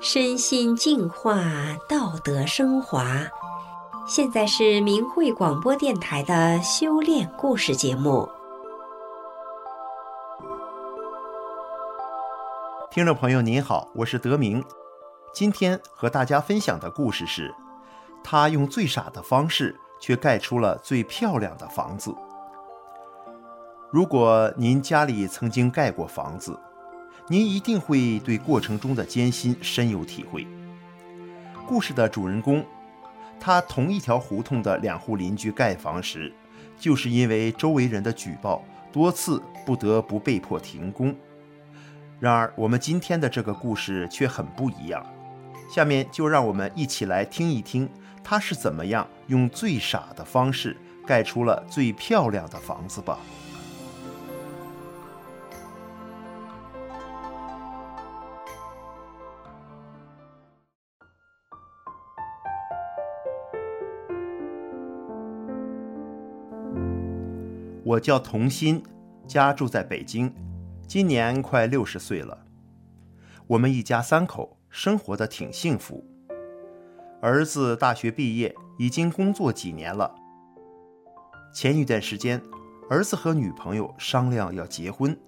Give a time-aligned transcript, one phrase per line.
[0.00, 1.36] 身心净化，
[1.88, 3.04] 道德升华。
[4.06, 8.28] 现在是明慧广播电台的修炼故事节目。
[12.90, 14.64] 听众朋友您好，我是德明。
[15.32, 17.54] 今天和大家分享的故事是：
[18.24, 22.12] 他用最傻的方式，却盖出了最漂亮的房子。
[23.92, 26.56] 如果您家里曾经盖过房子，
[27.26, 30.46] 您一定会对过程中的艰辛深有体会。
[31.66, 32.64] 故事的主人公，
[33.40, 36.32] 他同一条胡同的两户邻居盖房时，
[36.78, 38.62] 就是因为周围人的举报，
[38.92, 41.12] 多次不得不被迫停工。
[42.20, 45.04] 然而，我们今天的这个故事却很不一样。
[45.68, 47.90] 下面就让我们一起来听一听，
[48.22, 53.18] 他是怎么样用最傻的方式盖出了最漂亮的房子吧。
[67.90, 68.80] 我叫童心，
[69.26, 70.32] 家住在北京，
[70.86, 72.46] 今年快六十岁了。
[73.48, 76.04] 我们一家三口生活的挺幸福。
[77.20, 80.14] 儿子大学毕业，已经工作几年了。
[81.52, 82.40] 前一段时间，
[82.88, 85.18] 儿子和女朋友商量要结婚，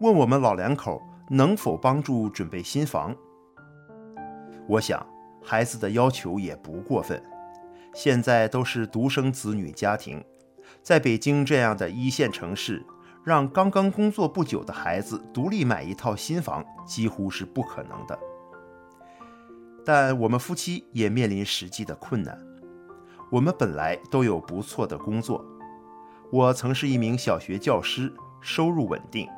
[0.00, 3.14] 问我们老两口能否帮助准备新房。
[4.66, 5.06] 我想，
[5.40, 7.22] 孩子的要求也不过分，
[7.94, 10.20] 现在都是独生子女家庭。
[10.82, 12.84] 在北京这样的一线城市，
[13.24, 18.18] 让刚刚工作不久的孩子独立买一套新房，几乎是不可能的。
[19.84, 22.36] 但我们夫妻也面临实际的困难。
[23.30, 25.44] 我们本来都有不错的工作，
[26.30, 29.28] 我曾是一名小学教师，收入稳定。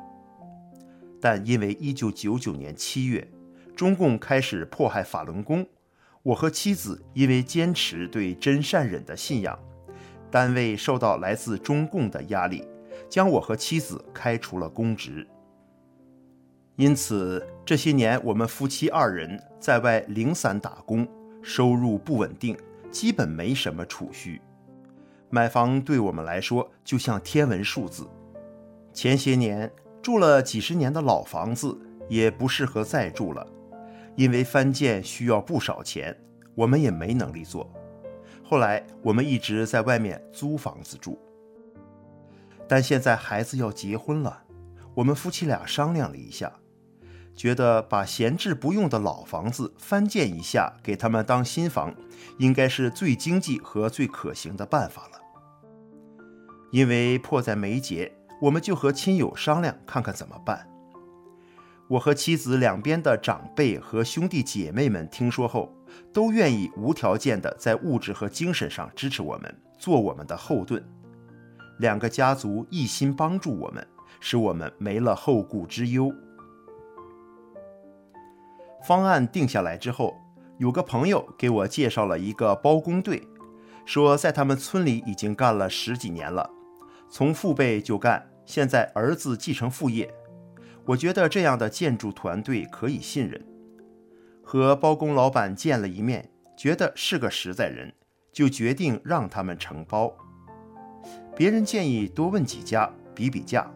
[1.21, 3.31] 但因为1999年7月，
[3.75, 5.65] 中共开始迫害法轮功，
[6.23, 9.57] 我和妻子因为坚持对真善忍的信仰。
[10.35, 12.67] 单位受到来自中共的压力，
[13.07, 15.25] 将我和妻子开除了公职。
[16.75, 21.07] 因此，这些年我们夫妻二人在外零散打工，
[21.41, 22.53] 收入不稳定，
[22.91, 24.41] 基本没什么储蓄。
[25.29, 28.05] 买房对我们来说就像天文数字。
[28.91, 31.79] 前些年住了几十年的老房子
[32.09, 33.47] 也不适合再住了，
[34.17, 36.13] 因为翻建需要不少钱，
[36.55, 37.71] 我们也没能力做。
[38.47, 41.17] 后来我们一直在外面租房子住，
[42.67, 44.43] 但现在孩子要结婚了，
[44.93, 46.53] 我们夫妻俩商量了一下，
[47.35, 51.93] 觉得把闲置不用的老房子翻建一下，给他们当新房，
[52.37, 55.19] 应该是最经济和最可行的办法了。
[56.71, 60.69] 因为迫在眉睫，我们就和亲友商量，看看怎么办。
[61.87, 65.71] 我和妻子两边的长辈和兄弟姐妹们听说后，
[66.11, 70.83] 都愿意无条件的在物质和精神上支持我们，做我们的后盾。
[71.77, 73.85] 两个家族一心帮助我们，
[74.19, 76.11] 使我们没了后顾之忧。
[78.87, 80.15] 方案定下来之后，
[80.57, 83.21] 有个朋友给我介绍了一个包工队，
[83.85, 86.49] 说在他们村里已经干了十几年了，
[87.09, 90.11] 从父辈就干，现在儿子继承父业。
[90.85, 93.43] 我觉得这样的建筑团队可以信任，
[94.43, 97.91] 和包工老板见了一面，觉得是个实在人，
[98.31, 100.15] 就决定让他们承包。
[101.35, 103.67] 别人建议多问几家，比比价，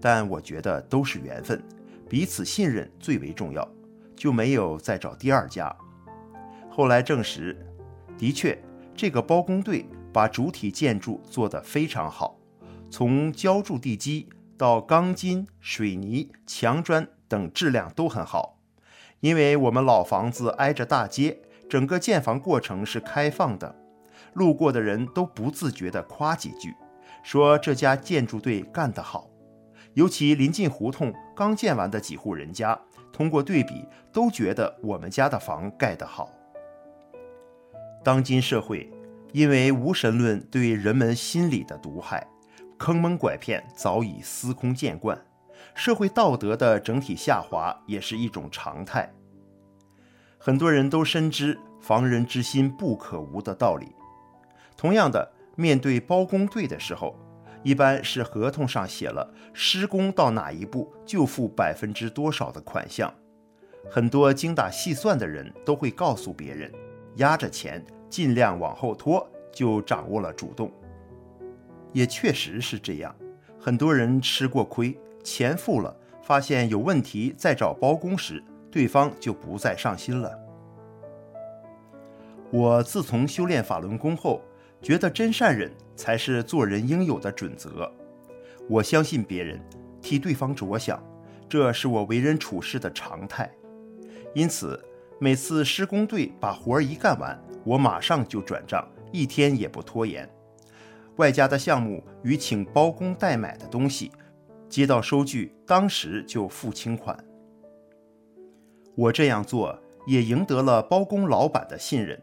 [0.00, 1.60] 但我觉得都是缘分，
[2.08, 3.68] 彼此信任最为重要，
[4.14, 5.74] 就没有再找第二家。
[6.70, 7.56] 后来证实，
[8.16, 8.56] 的确，
[8.94, 12.38] 这个包工队把主体建筑做得非常好，
[12.88, 14.28] 从浇筑地基。
[14.56, 18.58] 到钢筋、水泥、墙砖等质量都很好，
[19.20, 21.38] 因为我们老房子挨着大街，
[21.68, 23.74] 整个建房过程是开放的，
[24.32, 26.74] 路过的人都不自觉地夸几句，
[27.22, 29.28] 说这家建筑队干得好。
[29.94, 32.78] 尤其临近胡同刚建完的几户人家，
[33.12, 36.30] 通过对比都觉得我们家的房盖得好。
[38.04, 38.90] 当今社会，
[39.32, 42.26] 因为无神论对人们心理的毒害。
[42.78, 45.18] 坑蒙拐骗早已司空见惯，
[45.74, 49.12] 社会道德的整体下滑也是一种常态。
[50.38, 53.94] 很多人都深知防人之心不可无的道理。
[54.76, 57.16] 同样的，面对包工队的时候，
[57.62, 63.12] 一般是合同上写了施工到哪一步就付百分之多少的款项。
[63.90, 66.70] 很多精打细算的人都会告诉别人，
[67.16, 70.70] 压着钱，尽量往后拖，就掌握了主动。
[71.94, 73.14] 也确实是这样，
[73.58, 80.38] 很多人吃过亏，钱付了，发现有问题再找包工时，对方就不再上心了。
[82.50, 84.42] 我自从修炼法轮功后，
[84.82, 87.90] 觉得真善忍才是做人应有的准则。
[88.68, 89.60] 我相信别人，
[90.02, 91.02] 替对方着想，
[91.48, 93.50] 这是我为人处事的常态。
[94.34, 94.84] 因此，
[95.20, 100.28] 每次施工队把活儿一干完，我马上就转账，一天也不拖延。
[101.16, 104.10] 外加的项目与请包工代买的东西，
[104.68, 107.16] 接到收据当时就付清款。
[108.96, 112.20] 我这样做也赢得了包工老板的信任，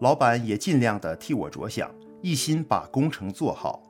[0.00, 3.82] 老板也尽量的替我着想，一心把工程做好。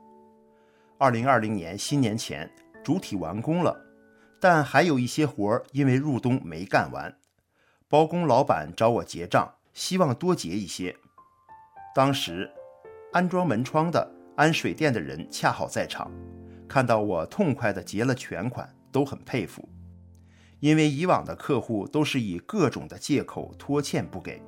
[0.98, 2.50] 二零二零年新年前，
[2.82, 3.76] 主体完工了，
[4.40, 7.16] 但还有一些活儿因为入冬没干完，
[7.88, 10.96] 包工老板找我结账，希望多结一些。
[11.94, 12.50] 当时
[13.12, 14.15] 安装门窗的。
[14.36, 16.10] 安水电的人恰好在场，
[16.68, 19.66] 看到我痛快地结了全款，都很佩服。
[20.60, 24.42] 因为以往的客户都是以各种的借口拖欠不给。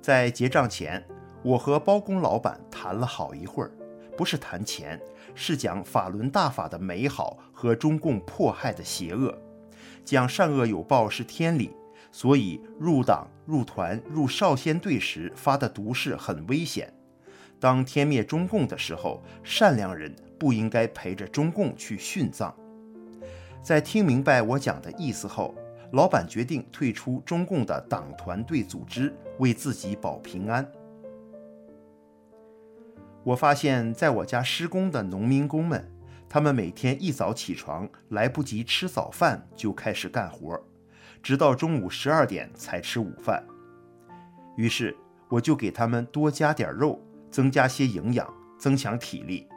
[0.00, 1.06] 在结账前，
[1.42, 3.70] 我和包工老板谈了好一会儿，
[4.16, 4.98] 不是谈钱，
[5.34, 9.38] 是讲法轮大法的美好和中共迫害的邪恶，
[10.02, 11.70] 讲善恶有报是天理，
[12.10, 16.90] 所以入党、入团、入少先队时发的毒誓很危险。
[17.60, 22.54] 当天灭中共的时候，善良人不应该陪着中共去殉葬。
[23.62, 25.54] 在听明白我讲的意思后，
[25.92, 30.70] 老板决定退出中共的党团队组织，为自己保平安。
[33.24, 35.90] 我发现，在我家施工的农民工们，
[36.28, 40.58] 他们每天一早起床，来不及吃早饭就开始干活，
[41.22, 43.44] 直到中午十二点才吃午饭。
[44.56, 44.96] 于是，
[45.28, 47.02] 我就给他们多加点肉。
[47.30, 49.48] 增加些营养，增强体力，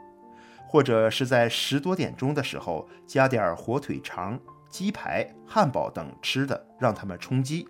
[0.68, 4.38] 或者是在十多点钟的时候加点火腿肠、
[4.68, 7.68] 鸡排、汉堡等吃的，让他们充饥。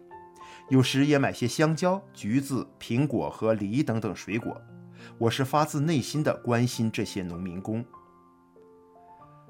[0.69, 4.61] 有时也买些香蕉、橘子、苹果和梨等等水果。
[5.19, 7.85] 我是发自内心的关心这些农民工。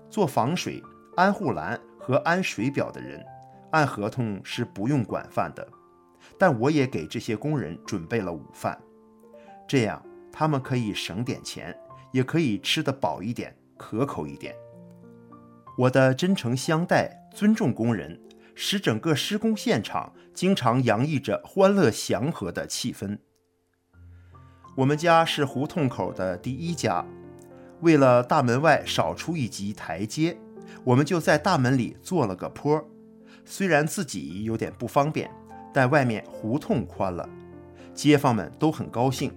[0.09, 0.83] 做防水、
[1.17, 3.23] 安护栏和安水表的人，
[3.71, 5.67] 按合同是不用管饭的，
[6.39, 8.81] 但我也给这些工人准备了午饭，
[9.69, 10.03] 这样。
[10.33, 11.77] 他们可以省点钱，
[12.11, 14.55] 也可以吃得饱一点、可口一点。
[15.77, 18.21] 我的真诚相待、尊重工人，
[18.55, 23.19] 使整个施工现场经常洋溢着欢乐祥和的气氛。
[24.75, 27.05] 我们家是胡同口的第一家，
[27.81, 30.39] 为了大门外少出一级台阶，
[30.85, 32.83] 我们就在大门里做了个坡。
[33.45, 35.31] 虽然自己有点不方便，
[35.75, 37.29] 但外面胡同宽了，
[37.93, 39.33] 街坊们都很高兴。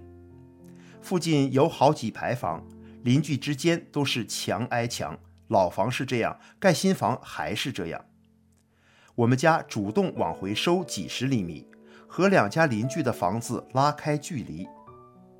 [1.06, 2.66] 附近有好几排房，
[3.04, 5.16] 邻居之间都是墙挨墙。
[5.46, 8.04] 老房是这样，盖新房还是这样。
[9.14, 11.64] 我们家主动往回收几十厘米，
[12.08, 14.66] 和两家邻居的房子拉开距离。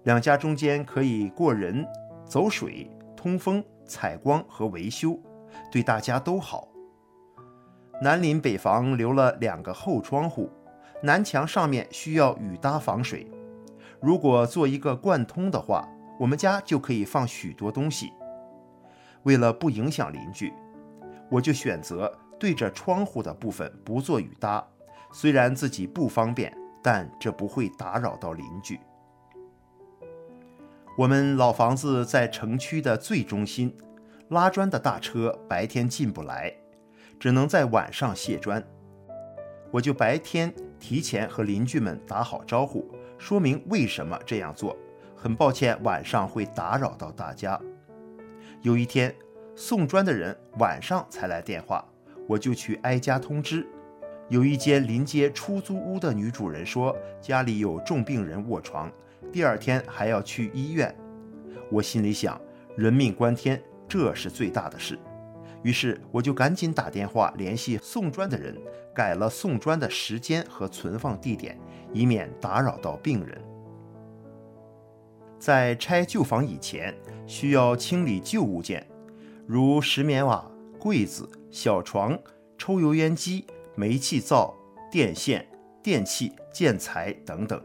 [0.05, 1.85] 两家中间可以过人、
[2.25, 5.21] 走水、通风、采光和维修，
[5.73, 6.69] 对大家都好。
[8.01, 10.49] 南邻北房留了两个后窗户，
[11.03, 13.29] 南墙上面需要雨搭防水。
[14.07, 15.85] 如果做一个贯通的话，
[16.17, 18.13] 我们家就可以放许多东西。
[19.25, 20.55] 为了不影响邻居，
[21.29, 24.65] 我就选择对着窗户的部分不做雨搭。
[25.13, 28.79] 虽然自己不方便，但这不会打扰到邻居。
[30.97, 33.77] 我们老房子在城区的最中心，
[34.29, 36.55] 拉砖的大车白天进不来，
[37.19, 38.65] 只能在晚上卸砖。
[39.73, 42.89] 我就白天提前和邻居们打好招呼。
[43.19, 44.77] 说明为什么这样做。
[45.15, 47.59] 很抱歉，晚上会打扰到大家。
[48.63, 49.15] 有一天，
[49.55, 51.85] 送砖的人晚上才来电话，
[52.29, 53.67] 我就去挨家通知。
[54.29, 58.93] 有一间临街出租屋的女主人说，家里有重病人卧床，
[59.33, 60.95] 第二天还要去医院。
[61.71, 62.41] 我心里想，
[62.77, 64.99] 人命关天，这是最大的事。
[65.63, 68.57] 于是我就赶紧打电话联系送砖的人，
[68.97, 71.57] 改了送砖的时间和存放地点。
[71.93, 73.41] 以免打扰到病人。
[75.39, 76.95] 在拆旧房以前，
[77.27, 78.87] 需要清理旧物件，
[79.47, 80.45] 如石棉瓦、
[80.79, 82.19] 柜子、小床、
[82.59, 84.55] 抽油烟机、煤气灶、
[84.91, 85.47] 电线、
[85.83, 87.59] 电器、建材等等。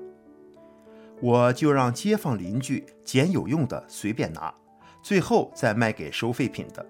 [1.20, 4.54] 我就让街坊邻居捡有用的随便拿，
[5.04, 6.86] 最后再卖给收废品的。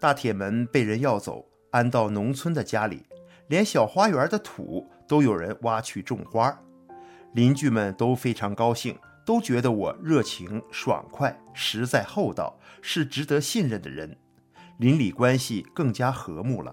[0.00, 3.02] 大铁门被人要走，安到农村的家里。
[3.50, 6.56] 连小花园的土都有人挖去种花，
[7.32, 14.16] 邻居们都非常高兴，都觉得我热情爽快、实在厚道，是值得信任的人，
[14.78, 16.72] 邻里关系更加和睦了。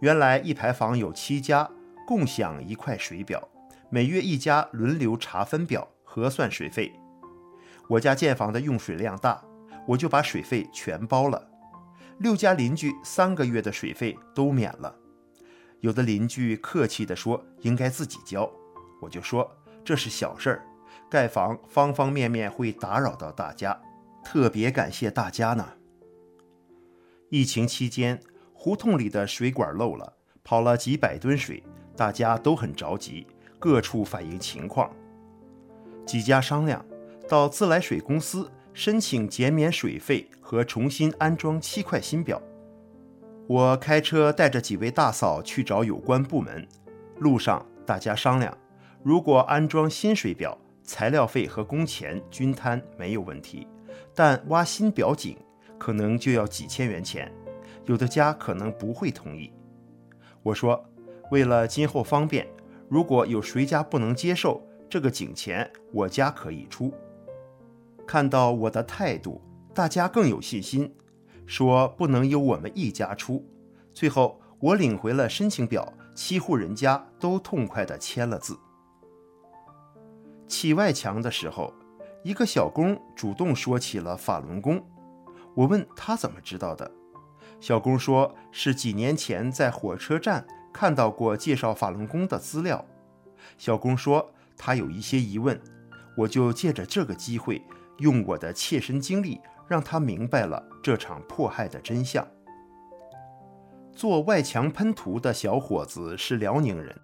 [0.00, 1.68] 原来一排房有七家，
[2.06, 3.46] 共享一块水表，
[3.90, 6.90] 每月一家轮流查分表核算水费。
[7.90, 9.44] 我家建房的用水量大，
[9.86, 11.46] 我就把水费全包了。
[12.18, 14.94] 六家邻居三个月的水费都免了。
[15.80, 18.50] 有的邻居客气地说应该自己交，
[19.00, 19.48] 我就说
[19.84, 20.62] 这是小事儿，
[21.08, 23.80] 盖房方方面面会打扰到大家，
[24.24, 25.74] 特别感谢大家呢。
[27.30, 28.20] 疫情期间，
[28.52, 31.62] 胡同里的水管漏了，跑了几百吨水，
[31.96, 33.26] 大家都很着急，
[33.60, 34.90] 各处反映情况。
[36.04, 36.84] 几家商量，
[37.28, 42.40] 到自来水公司申请减免水费和重新安装七块新表。
[43.48, 46.64] 我开车带着几位大嫂去找有关部门，
[47.18, 48.56] 路上大家商量，
[49.02, 53.66] 如果安装新水表，材料费和工钱均摊没有问题，
[54.14, 55.36] 但挖新表井
[55.76, 57.28] 可能就要几千元钱，
[57.86, 59.52] 有的家可能不会同意。
[60.44, 60.88] 我说，
[61.32, 62.46] 为了今后方便，
[62.88, 66.94] 如果有谁家不能接受这个井钱，我家可以出。
[68.08, 69.42] 看到我的态度，
[69.74, 70.96] 大家更有信心，
[71.44, 73.46] 说不能由我们一家出。
[73.92, 78.58] 最后，我领回了申请表，七户人家都痛快地签了字。
[80.46, 81.70] 砌外墙的时候，
[82.24, 84.82] 一个小工主动说起了法轮功。
[85.54, 86.90] 我问他怎么知道的，
[87.60, 92.82] 小工说是几年前在火车站看到过介绍法轮功的资料。
[93.58, 95.60] 小工说他有一些疑问，
[96.16, 97.62] 我就借着这个机会。
[97.98, 102.26] 用我的切身经历，让他明白了这场迫害的真相。
[103.92, 106.96] 做外墙喷涂的小伙子是辽宁人，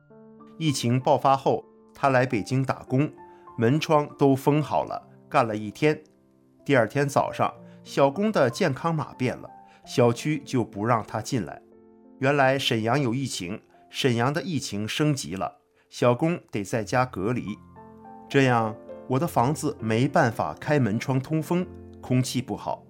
[0.59, 3.13] 疫情爆发后，他来北京打工，
[3.59, 6.01] 门窗都封好了，干了一天。
[6.65, 9.51] 第二天早上，小工的健康码变了，
[9.85, 11.61] 小区就不让他进来。
[12.21, 13.61] 原来沈阳有疫情，
[13.91, 15.59] 沈阳的疫情升级了，
[15.91, 17.59] 小工得在家隔离，
[18.29, 18.77] 这样。
[19.07, 21.67] 我的房子没办法开门窗通风，
[22.01, 22.85] 空气不好。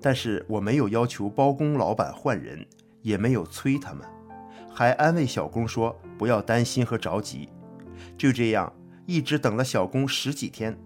[0.00, 2.66] 但是我没有要求包工老板换人，
[3.02, 4.06] 也没有催他们，
[4.72, 7.48] 还安慰小工说不要担心和着急。
[8.16, 8.72] 就这样，
[9.06, 10.78] 一直等了小工十几天，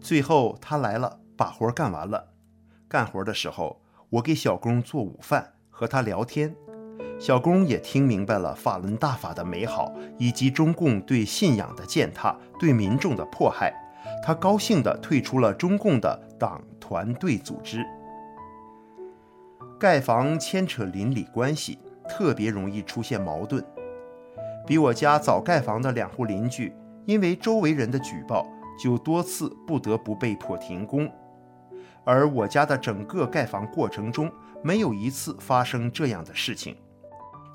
[0.00, 2.32] 最后他来了，把活干完了。
[2.88, 6.54] 干活的时候，我给小工做午饭，和他聊天。
[7.18, 13.74] 小工也听明白了法轮大法的美好，以及中共对信仰的践踏、对民众的迫害。
[14.22, 17.84] 他高兴地退出了中共的党团队组织。
[19.78, 23.64] 盖房牵扯邻里关系，特别容易出现矛盾。
[24.66, 26.72] 比我家早盖房的两户邻居，
[27.04, 28.46] 因为周围人的举报，
[28.82, 31.10] 就多次不得不被迫停工。
[32.04, 34.30] 而我家的整个盖房过程中，
[34.62, 36.76] 没有一次发生这样的事情。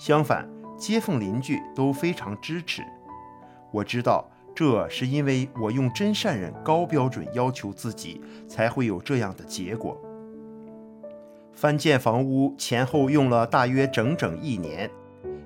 [0.06, 0.46] 相反，
[0.78, 2.82] 街坊邻居都非常支持。
[3.72, 9.98] 我知道，这是因为我用真善人高标准要求自己，才会有这样的结果。
[11.54, 14.92] 翻建房屋前后用了大约整整一年，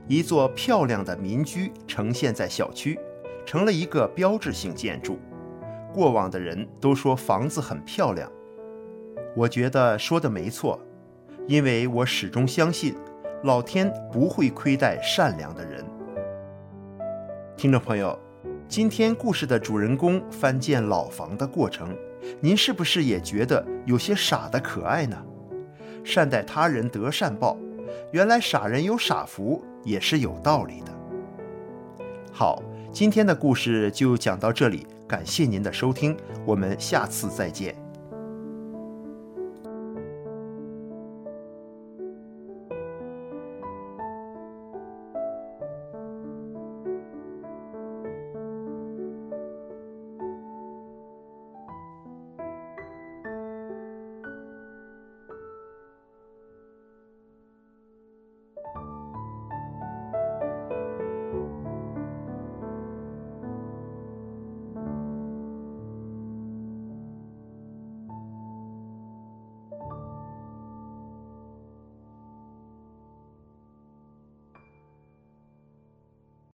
[0.08, 3.00] 一座漂亮的民居呈现在小区，
[3.46, 5.20] 成了一个标志性建筑。
[5.94, 8.28] 过往的人都说房子很漂亮，
[9.36, 10.80] 我觉得说的没错，
[11.46, 12.96] 因为我始终相信。
[13.44, 15.86] 老天不会亏待善良的人。
[17.56, 18.18] 听众朋友，
[18.68, 21.96] 今天故事的主人公翻建老房的过程，
[22.40, 25.16] 您是不是也觉得有些傻的可爱呢？
[26.04, 27.56] 善待他人得善报，
[28.12, 30.92] 原来傻人有傻福也是有道理的。
[32.32, 37.76] 好，今天的故事就讲到这里，感谢您的收听，我们下次再见。